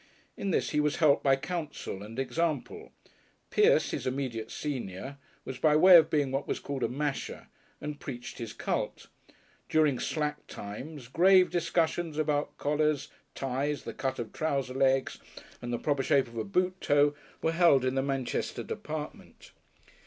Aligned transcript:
In 0.35 0.49
this 0.49 0.71
he 0.71 0.79
was 0.79 0.95
helped 0.95 1.21
by 1.21 1.35
counsel 1.35 2.01
and 2.01 2.17
example. 2.17 2.91
Pierce, 3.51 3.91
his 3.91 4.07
immediate 4.07 4.49
senior, 4.49 5.19
was 5.45 5.59
by 5.59 5.75
way 5.75 5.95
of 5.95 6.09
being 6.09 6.31
what 6.31 6.47
was 6.47 6.59
called 6.59 6.81
a 6.81 6.89
Masher, 6.89 7.49
and 7.79 7.99
preached 7.99 8.39
his 8.39 8.51
cult. 8.51 9.09
During 9.69 9.99
slack 9.99 10.47
times 10.47 11.07
grave 11.07 11.51
discussions 11.51 12.17
about 12.17 12.57
collars, 12.57 13.09
ties, 13.35 13.83
the 13.83 13.93
cut 13.93 14.17
of 14.17 14.33
trouser 14.33 14.73
legs, 14.73 15.19
and 15.61 15.71
the 15.71 15.77
proper 15.77 16.01
shape 16.01 16.25
of 16.27 16.35
a 16.37 16.43
boot 16.43 16.81
toe, 16.81 17.13
were 17.43 17.51
held 17.51 17.85
in 17.85 17.93
the 17.93 18.01
Manchester 18.01 18.63
department. 18.63 19.51